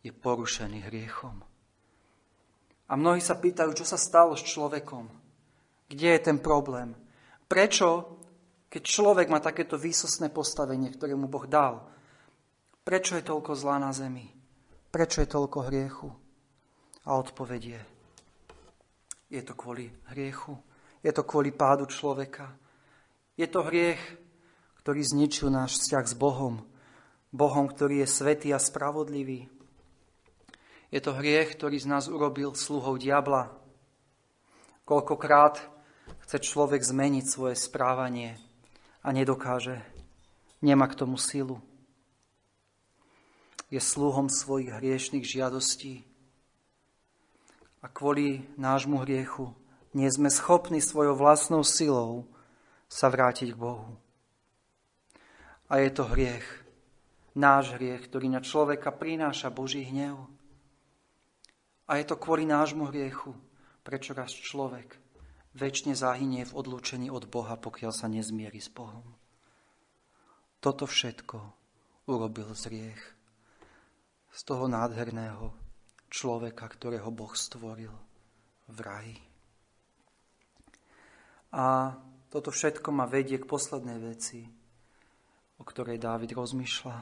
[0.00, 1.51] je porušený hriechom.
[2.92, 5.08] A mnohí sa pýtajú, čo sa stalo s človekom.
[5.88, 6.92] Kde je ten problém?
[7.48, 8.20] Prečo
[8.72, 11.84] keď človek má takéto výsostné postavenie, ktoré mu Boh dal,
[12.80, 14.32] prečo je toľko zlá na zemi?
[14.88, 16.08] Prečo je toľko hriechu?
[17.04, 17.76] A odpovedie.
[19.28, 20.56] Je to kvôli hriechu.
[21.04, 22.48] Je to kvôli pádu človeka.
[23.36, 24.00] Je to hriech,
[24.80, 26.64] ktorý zničil náš vzťah s Bohom.
[27.28, 29.51] Bohom, ktorý je svetý a spravodlivý.
[30.92, 33.48] Je to hriech, ktorý z nás urobil sluhou diabla.
[34.84, 35.58] Koľkokrát
[36.28, 38.36] chce človek zmeniť svoje správanie,
[39.02, 39.82] a nedokáže.
[40.62, 41.58] Nemá k tomu silu.
[43.66, 46.06] Je sluhom svojich hriešných žiadostí.
[47.82, 49.50] A kvôli nášmu hriechu
[49.90, 52.30] nie sme schopní svojou vlastnou silou
[52.86, 53.98] sa vrátiť k Bohu.
[55.66, 56.46] A je to hriech,
[57.34, 60.30] náš hriech, ktorý na človeka prináša Boží hnev.
[61.90, 63.34] A je to kvôli nášmu hriechu,
[63.82, 65.02] prečo raz človek
[65.52, 69.04] väčšine zahynie v odlúčení od Boha, pokiaľ sa nezmierí s Bohom.
[70.62, 71.38] Toto všetko
[72.08, 73.02] urobil zriech
[74.32, 75.52] z toho nádherného
[76.08, 77.92] človeka, ktorého Boh stvoril
[78.70, 79.18] v raji.
[81.52, 81.92] A
[82.32, 84.48] toto všetko ma vedie k poslednej veci,
[85.60, 86.96] o ktorej Dávid rozmýšľa.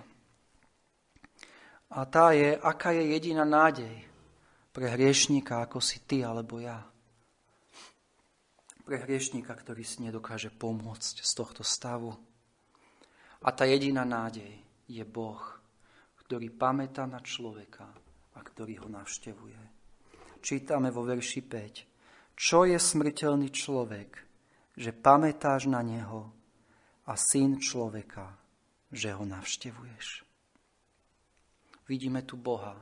[1.90, 4.09] A tá je, aká je jediná nádej
[4.70, 6.90] pre hriešníka, ako si ty alebo ja
[8.90, 12.10] pre hriešníka, ktorý si nedokáže pomôcť z tohto stavu.
[13.46, 14.50] A tá jediná nádej
[14.90, 15.38] je Boh,
[16.18, 17.86] ktorý pamätá na človeka
[18.34, 19.62] a ktorý ho navštevuje.
[20.42, 22.34] Čítame vo verši 5.
[22.34, 24.10] Čo je smrteľný človek,
[24.74, 26.26] že pamätáš na neho
[27.06, 28.42] a syn človeka,
[28.90, 30.26] že ho navštevuješ.
[31.86, 32.74] Vidíme tu Boha,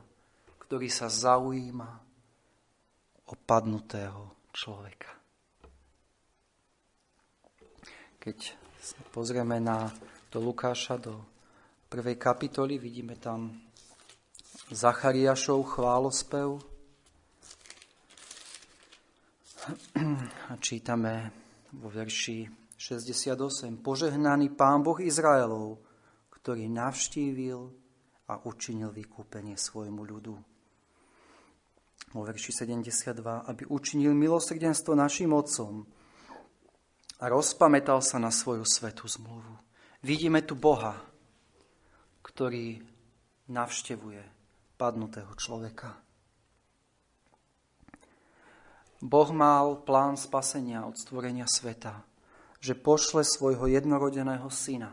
[0.69, 1.89] ktorý sa zaujíma
[3.25, 5.09] o padnutého človeka.
[8.21, 8.37] Keď
[8.77, 9.89] sa pozrieme na,
[10.29, 11.25] do Lukáša, do
[11.89, 13.49] prvej kapitoly, vidíme tam
[14.69, 16.61] Zachariášov chválospev.
[20.45, 21.33] A čítame
[21.81, 22.45] vo verši
[22.77, 23.73] 68.
[23.81, 25.81] Požehnaný Pán Boh Izraelov,
[26.29, 27.57] ktorý navštívil
[28.29, 30.58] a učinil vykúpenie svojmu ľudu.
[32.13, 33.21] Vo verši 72.
[33.45, 35.85] Aby učinil milosrdenstvo našim otcom,
[37.19, 39.59] a rozpamätal sa na svoju svetú zmluvu.
[39.99, 40.95] Vidíme tu Boha,
[42.23, 42.79] ktorý
[43.51, 44.23] navštevuje
[44.79, 45.99] padnutého človeka.
[48.99, 52.03] Boh mal plán spasenia od stvorenia sveta,
[52.59, 54.91] že pošle svojho jednorodeného syna,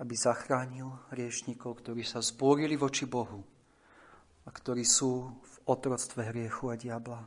[0.00, 3.57] aby zachránil riešnikov, ktorí sa zborili voči Bohu
[4.48, 7.20] a ktorí sú v otroctve hriechu a diabla.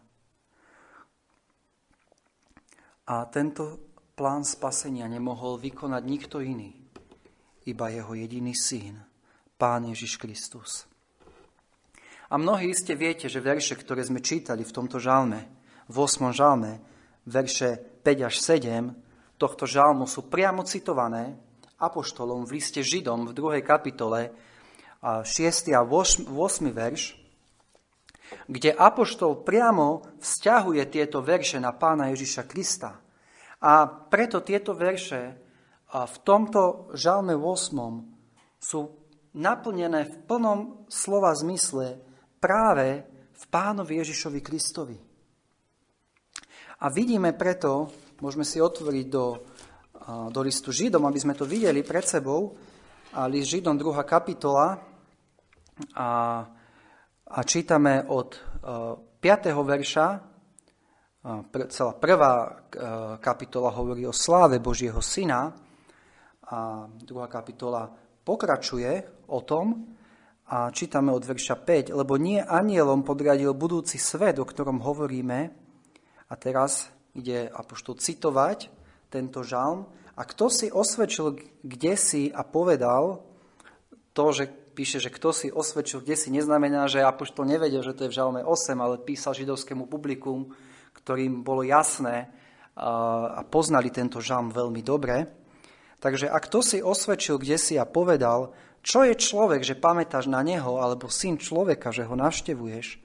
[3.13, 6.73] A tento plán spasenia nemohol vykonať nikto iný,
[7.69, 8.97] iba jeho jediný syn,
[9.53, 10.89] Pán Ježiš Kristus.
[12.33, 15.45] A mnohí iste viete, že verše, ktoré sme čítali v tomto žalme,
[15.85, 16.33] v 8.
[16.33, 16.81] žalme,
[17.29, 21.37] verše 5 až 7 tohto žalmu sú priamo citované
[21.81, 23.61] apoštolom v liste Židom v 2.
[23.65, 24.33] kapitole
[25.01, 25.73] 6.
[25.73, 26.29] a 8.
[26.69, 27.17] verš,
[28.45, 33.01] kde apoštol priamo vzťahuje tieto verše na pána Ježiša Krista.
[33.65, 35.35] A preto tieto verše
[35.89, 38.61] v tomto žalme 8.
[38.61, 38.93] sú
[39.33, 41.97] naplnené v plnom slova zmysle
[42.37, 43.01] práve
[43.33, 44.97] v pánovi Ježišovi Kristovi.
[46.81, 47.89] A vidíme preto,
[48.21, 49.25] môžeme si otvoriť do,
[50.29, 52.53] do listu Židom, aby sme to videli pred sebou,
[53.11, 53.91] a list Židom 2.
[54.07, 54.90] kapitola
[55.95, 56.09] a,
[57.27, 58.37] a čítame od
[59.19, 59.53] 5.
[59.53, 60.07] verša,
[61.69, 62.65] celá prvá
[63.21, 65.53] kapitola hovorí o sláve Božieho Syna
[66.49, 67.89] a druhá kapitola
[68.25, 69.91] pokračuje o tom,
[70.51, 75.47] a čítame od verša 5, lebo nie anielom podriadil budúci svet, o ktorom hovoríme.
[76.27, 78.67] A teraz ide Apoštol citovať
[79.07, 79.87] tento žalm.
[80.19, 83.23] A kto si osvedčil kde si a povedal,
[84.11, 88.07] to, že píše, že kto si osvedčil kde si, neznamená, že Apoštol nevedel, že to
[88.07, 90.55] je v žalme 8, ale písal židovskému publikum,
[90.95, 92.31] ktorým bolo jasné
[92.75, 95.27] a poznali tento žalm veľmi dobre.
[96.01, 100.41] Takže a kto si osvedčil kde si a povedal, čo je človek, že pamätáš na
[100.41, 102.97] neho, alebo syn človeka, že ho navštevuješ?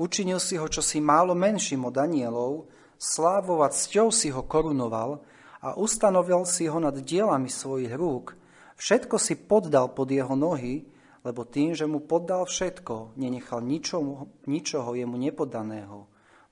[0.00, 5.20] Učinil si ho čosi málo menším od anielov, slávovať cťou si ho korunoval
[5.60, 8.32] a ustanovil si ho nad dielami svojich rúk.
[8.80, 10.88] Všetko si poddal pod jeho nohy,
[11.20, 15.98] lebo tým, že mu poddal všetko, nenechal ničomu, ničoho jemu nepoddaného.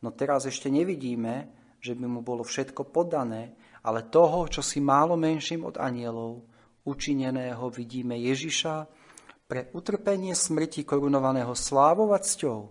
[0.05, 1.49] No teraz ešte nevidíme,
[1.81, 6.45] že by mu bolo všetko poddané, ale toho, čo si málo menším od anielov,
[6.85, 8.89] učineného vidíme Ježiša
[9.49, 12.69] pre utrpenie smrti korunovaného slávou a cťou,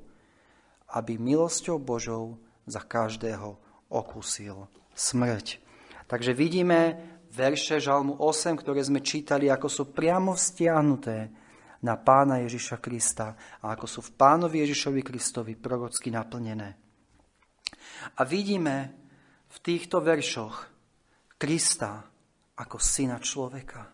[0.94, 2.38] aby milosťou Božou
[2.70, 3.58] za každého
[3.90, 5.58] okúsil smrť.
[6.06, 7.02] Takže vidíme
[7.34, 11.47] verše Žalmu 8, ktoré sme čítali, ako sú priamo vztiahnuté
[11.84, 16.70] na pána Ježiša Krista a ako sú v pánovi Ježišovi Kristovi prorocky naplnené.
[18.18, 18.76] A vidíme
[19.48, 20.56] v týchto veršoch
[21.38, 22.02] Krista
[22.58, 23.86] ako syna človeka.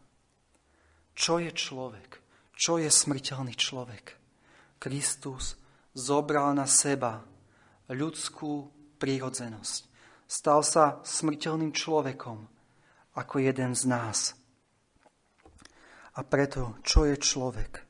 [1.13, 2.09] Čo je človek?
[2.55, 4.05] Čo je smrteľný človek?
[4.79, 5.59] Kristus
[5.93, 7.21] zobral na seba
[7.91, 9.81] ľudskú prírodzenosť.
[10.23, 12.47] Stal sa smrteľným človekom
[13.13, 14.33] ako jeden z nás.
[16.13, 17.81] A preto, čo je človek,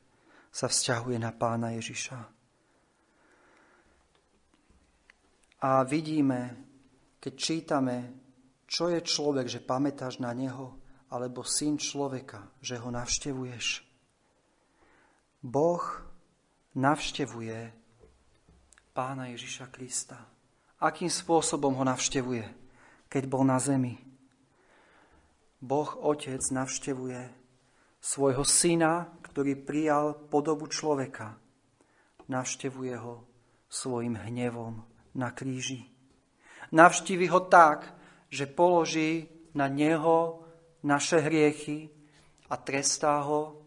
[0.48, 2.18] sa vzťahuje na pána Ježiša.
[5.64, 6.40] A vidíme,
[7.20, 7.96] keď čítame,
[8.64, 10.76] čo je človek, že pamätáš na neho,
[11.12, 13.86] alebo syn človeka, že ho navštevuješ.
[15.44, 15.84] Boh
[16.74, 17.60] navštevuje
[18.96, 20.16] pána Ježiša Krista.
[20.80, 22.44] Akým spôsobom ho navštevuje,
[23.12, 24.00] keď bol na zemi?
[25.60, 27.43] Boh Otec navštevuje
[28.04, 31.40] svojho syna, ktorý prijal podobu človeka.
[32.28, 33.24] Navštevuje ho
[33.64, 34.84] svojim hnevom
[35.16, 35.88] na kríži.
[36.68, 37.88] Navštívi ho tak,
[38.28, 39.24] že položí
[39.56, 40.44] na neho
[40.84, 41.88] naše hriechy
[42.52, 43.64] a trestá ho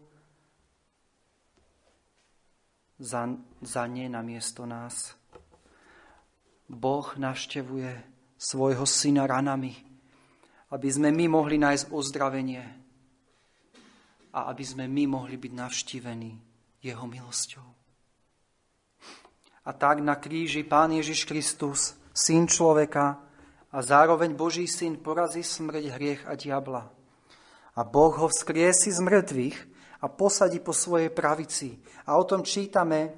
[3.02, 3.26] za,
[3.58, 5.18] za ne na miesto nás.
[6.70, 7.90] Boh navštevuje
[8.38, 9.74] svojho syna ranami,
[10.70, 12.77] aby sme my mohli nájsť uzdravenie
[14.32, 16.32] a aby sme my mohli byť navštívení
[16.84, 17.68] jeho milosťou.
[19.64, 23.20] A tak na kríži Pán Ježiš Kristus, Syn človeka
[23.70, 26.98] a zároveň Boží Syn porazí smrť, hriech a diabla
[27.78, 29.58] a Boh ho vzkriesi z mŕtvych
[30.02, 31.78] a posadí po svojej pravici.
[32.10, 33.14] A o tom čítame,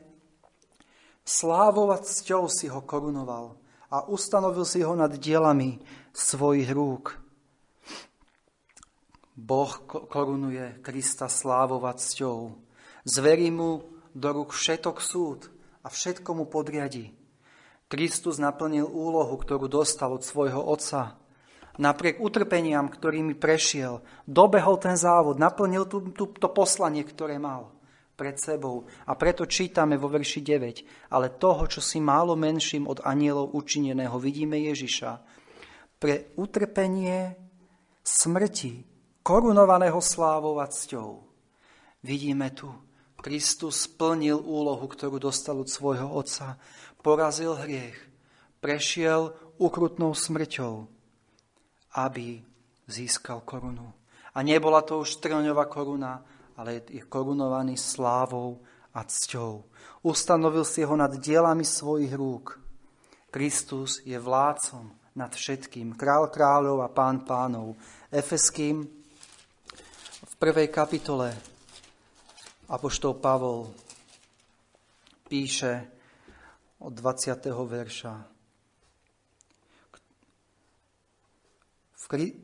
[1.24, 3.56] slávou cťou si ho korunoval
[3.88, 5.80] a ustanovil si ho nad dielami
[6.12, 7.16] svojich rúk.
[9.40, 12.60] Boh korunuje Krista slávou a cťou.
[13.08, 15.48] Zverí mu do rúk všetok súd
[15.80, 17.16] a všetko mu podriadi.
[17.88, 21.20] Kristus naplnil úlohu, ktorú dostal od svojho Otca
[21.80, 27.72] napriek utrpeniam, ktorými prešiel, dobehol ten závod, naplnil tú, tú, to poslanie, ktoré mal
[28.20, 28.84] pred sebou.
[29.08, 34.20] A preto čítame vo verši 9, ale toho, čo si málo menším od anielov učineného,
[34.20, 35.24] vidíme Ježiša.
[35.96, 37.32] Pre utrpenie
[38.04, 38.89] smrti
[39.22, 41.24] korunovaného slávou a cťou.
[42.00, 42.72] Vidíme tu,
[43.20, 46.56] Kristus splnil úlohu, ktorú dostal od svojho Otca.
[47.04, 47.96] Porazil hriech,
[48.64, 50.88] prešiel ukrutnou smrťou,
[52.00, 52.40] aby
[52.88, 53.92] získal korunu.
[54.32, 56.24] A nebola to už trňová koruna,
[56.56, 58.64] ale je korunovaný slávou
[58.96, 59.64] a cťou.
[60.00, 62.56] Ustanovil si ho nad dielami svojich rúk.
[63.28, 67.76] Kristus je vládcom nad všetkým, král kráľov a pán pánov.
[68.08, 68.99] Efeským
[70.40, 71.36] prvej kapitole
[72.72, 73.68] Apoštol Pavol
[75.28, 75.84] píše
[76.80, 77.44] od 20.
[77.44, 78.24] verša.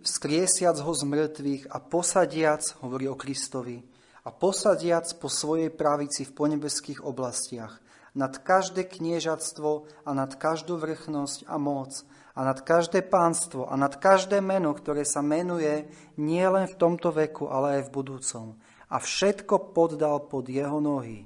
[0.05, 3.81] Vzkriesiac ho z mŕtvych a posadiac, hovorí o Kristovi,
[4.23, 7.81] a posadiac po svojej pravici v ponebeských oblastiach,
[8.13, 12.05] nad každé kniežatstvo a nad každú vrchnosť a moc
[12.37, 15.89] a nad každé pánstvo a nad každé meno, ktoré sa menuje
[16.21, 18.47] nielen v tomto veku, ale aj v budúcom.
[18.93, 21.25] A všetko poddal pod jeho nohy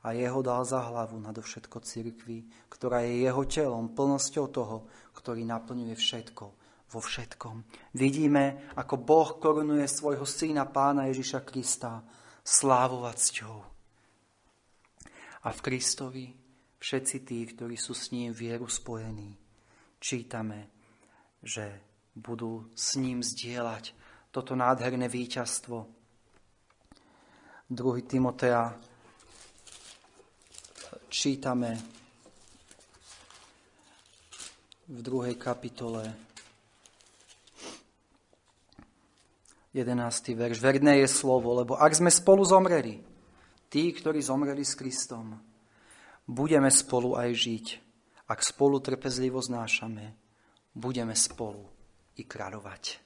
[0.00, 4.76] a jeho dal za hlavu nadovšetko cirkvi, ktorá je jeho telom, plnosťou toho,
[5.12, 6.44] ktorý naplňuje všetko
[6.88, 7.56] vo všetkom.
[7.92, 12.00] Vidíme, ako Boh korunuje svojho syna pána Ježiša Krista
[12.40, 13.58] slávou a cťou.
[15.46, 16.26] A v Kristovi
[16.80, 19.45] všetci tí, ktorí sú s ním vieru spojení,
[20.00, 20.68] čítame,
[21.42, 21.80] že
[22.16, 23.92] budú s ním zdieľať
[24.32, 25.88] toto nádherné víťazstvo.
[27.68, 27.76] 2.
[28.06, 28.72] Timotea
[31.08, 31.76] čítame
[34.86, 36.26] v druhej kapitole
[39.76, 39.92] 11.
[40.32, 40.56] verš.
[40.56, 43.04] Verné je slovo, lebo ak sme spolu zomreli,
[43.68, 45.36] tí, ktorí zomreli s Kristom,
[46.24, 47.66] budeme spolu aj žiť.
[48.26, 50.14] Ak spolu trpezlivo znášame,
[50.74, 51.62] budeme spolu
[52.18, 52.98] i kráľovať.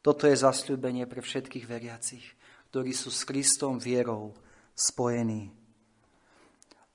[0.00, 2.24] Toto je zasľúbenie pre všetkých veriacich,
[2.72, 4.32] ktorí sú s Kristom vierou
[4.72, 5.52] spojení.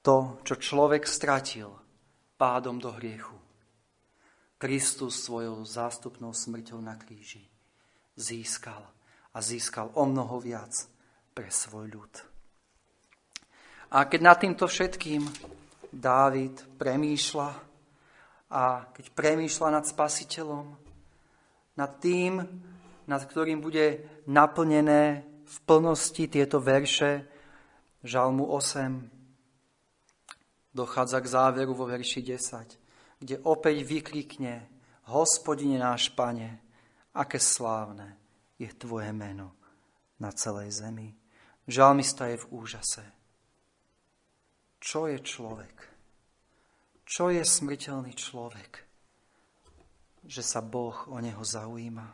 [0.03, 1.71] To, čo človek stratil
[2.35, 3.37] pádom do hriechu,
[4.57, 7.43] Kristus svojou zástupnou smrťou na kríži
[8.15, 8.83] získal
[9.33, 10.87] a získal o mnoho viac
[11.33, 12.13] pre svoj ľud.
[13.93, 15.21] A keď nad týmto všetkým
[15.93, 17.49] Dávid premýšľa
[18.49, 20.73] a keď premýšľa nad spasiteľom,
[21.77, 22.41] nad tým,
[23.05, 27.29] nad ktorým bude naplnené v plnosti tieto verše
[28.01, 34.65] Žalmu 8, dochádza k záveru vo verši 10, kde opäť vykrikne
[35.13, 36.57] Hospodine náš Pane,
[37.13, 38.17] aké slávne
[38.57, 39.53] je Tvoje meno
[40.17, 41.13] na celej zemi.
[41.69, 43.22] Žalmista je v úžase.
[44.83, 45.75] Čo je človek?
[47.07, 48.83] Čo je smrteľný človek?
[50.27, 52.07] Že sa Boh o neho zaujíma.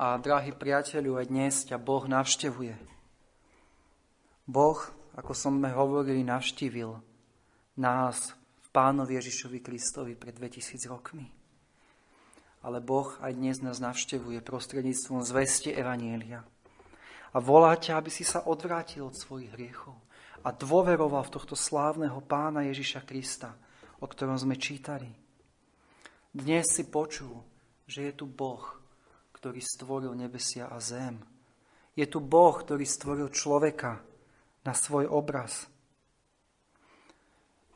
[0.00, 2.72] A drahý priateľu, aj dnes ťa Boh navštevuje.
[4.48, 4.80] Boh,
[5.20, 6.96] ako sme hovorili, navštívil
[7.76, 11.44] nás v Pánovi Ježišovi Kristovi pred 2000 rokmi
[12.64, 16.40] ale Boh aj dnes nás navštevuje prostredníctvom zvesti Evanielia.
[17.36, 20.03] A volá ťa, aby si sa odvrátil od svojich hriechov
[20.44, 23.56] a dôveroval v tohto slávneho pána Ježiša Krista,
[23.98, 25.08] o ktorom sme čítali.
[26.30, 27.40] Dnes si počul,
[27.88, 28.62] že je tu Boh,
[29.32, 31.18] ktorý stvoril nebesia a zem.
[31.96, 34.04] Je tu Boh, ktorý stvoril človeka
[34.62, 35.66] na svoj obraz.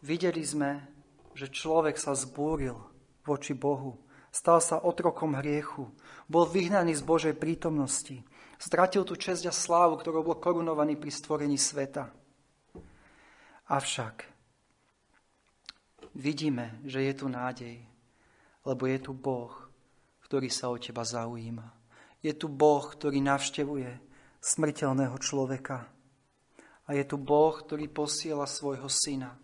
[0.05, 0.85] Videli sme,
[1.33, 2.77] že človek sa zbúril
[3.25, 5.89] voči Bohu Stal sa otrokom hriechu.
[6.29, 8.21] Bol vyhnaný z Božej prítomnosti.
[8.61, 12.13] Stratil tú česť a slávu, ktorou bol korunovaný pri stvorení sveta.
[13.69, 14.25] Avšak
[16.17, 17.85] vidíme, že je tu nádej,
[18.65, 19.53] lebo je tu Boh,
[20.25, 21.69] ktorý sa o teba zaujíma.
[22.25, 23.93] Je tu Boh, ktorý navštevuje
[24.41, 25.85] smrteľného človeka.
[26.89, 29.37] A je tu Boh, ktorý posiela svojho syna,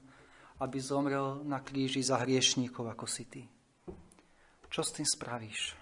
[0.57, 3.43] aby zomrel na kríži za hriešníkov, ako si ty.
[4.73, 5.77] Čo s tým spravíš?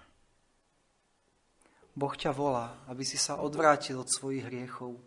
[1.95, 4.99] Boh ťa volá, aby si sa odvrátil od svojich hriechov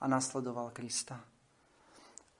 [0.00, 1.20] a nasledoval Krista.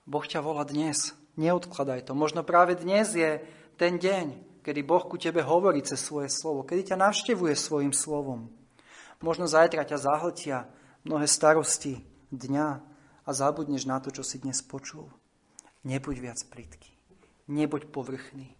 [0.09, 1.13] Boh ťa volá dnes.
[1.37, 2.17] Neodkladaj to.
[2.17, 3.45] Možno práve dnes je
[3.77, 8.49] ten deň, kedy Boh ku tebe hovorí cez svoje slovo, kedy ťa navštevuje svojim slovom.
[9.21, 10.65] Možno zajtra ťa zahltia
[11.05, 12.01] mnohé starosti
[12.33, 12.69] dňa
[13.23, 15.13] a zabudneš na to, čo si dnes počul.
[15.85, 16.89] Nebuď viac plitký.
[17.45, 18.59] Nebuď povrchný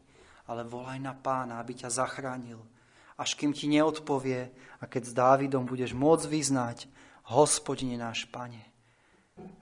[0.49, 2.57] ale volaj na pána, aby ťa zachránil.
[3.21, 4.49] Až kým ti neodpovie
[4.81, 6.77] a keď s Dávidom budeš môcť vyznať,
[7.29, 8.65] hospodine náš pane,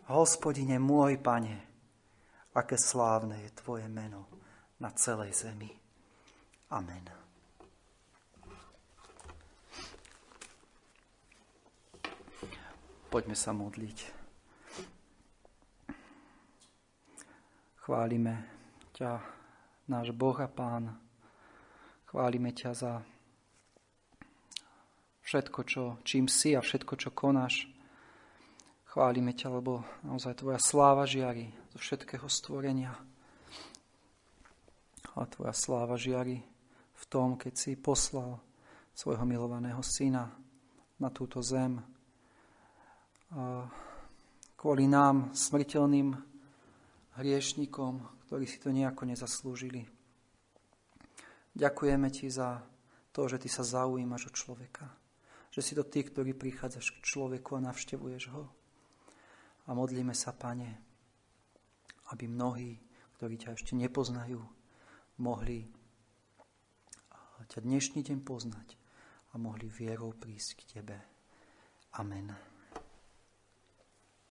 [0.07, 1.59] hospodine môj pane,
[2.57, 4.25] aké slávne je tvoje meno
[4.81, 5.69] na celej zemi.
[6.73, 7.05] Amen.
[13.13, 13.97] Poďme sa modliť.
[17.85, 18.43] Chválime
[18.97, 19.21] ťa,
[19.87, 20.91] náš Boh a Pán.
[22.09, 22.93] Chválime ťa za
[25.23, 27.69] všetko, čo, čím si a všetko, čo konáš.
[28.91, 31.47] Chválime ťa, lebo naozaj Tvoja sláva žiari
[31.77, 32.89] zo všetkého stvorenia.
[35.13, 36.41] A Tvoja sláva žiari
[36.97, 38.41] v tom, keď si poslal
[38.97, 40.25] svojho milovaného syna
[40.97, 41.77] na túto zem.
[43.29, 43.69] A
[44.57, 46.17] kvôli nám, smrteľným
[47.21, 49.85] hriešnikom, ktorí si to nejako nezaslúžili.
[51.53, 52.65] Ďakujeme Ti za
[53.13, 54.89] to, že Ty sa zaujímaš o človeka
[55.57, 58.45] že si to ty, ktorý prichádzaš k človeku a navštevuješ ho.
[59.65, 60.86] A modlíme sa, Pane,
[62.13, 62.79] aby mnohí,
[63.17, 64.39] ktorí ťa ešte nepoznajú,
[65.19, 65.67] mohli
[67.47, 68.75] ťa dnešný deň poznať
[69.31, 70.97] a mohli vierou prísť k Tebe.
[71.95, 72.46] Amen.